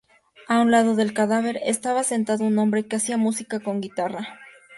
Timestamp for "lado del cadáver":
0.71-1.59